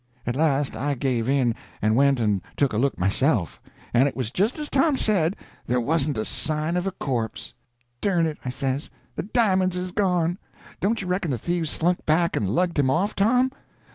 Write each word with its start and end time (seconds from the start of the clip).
At 0.25 0.35
last 0.35 0.75
I 0.75 0.95
give 0.95 1.29
in, 1.29 1.53
and 1.79 1.95
went 1.95 2.19
and 2.19 2.41
took 2.57 2.73
a 2.73 2.79
look 2.79 2.97
myself; 2.97 3.61
and 3.93 4.07
it 4.07 4.15
was 4.15 4.31
just 4.31 4.57
as 4.57 4.67
Tom 4.67 4.97
said—there 4.97 5.79
wasn't 5.79 6.17
a 6.17 6.25
sign 6.25 6.75
of 6.75 6.87
a 6.87 6.91
corpse. 6.91 7.53
"Dern 8.01 8.25
it," 8.25 8.39
I 8.43 8.49
says, 8.49 8.89
"the 9.15 9.21
di'monds 9.21 9.75
is 9.77 9.91
gone. 9.91 10.39
Don't 10.79 11.01
you 11.03 11.07
reckon 11.07 11.29
the 11.29 11.37
thieves 11.37 11.69
slunk 11.69 12.03
back 12.07 12.35
and 12.35 12.49
lugged 12.49 12.79
him 12.79 12.89
off, 12.89 13.15
Tom?" 13.15 13.51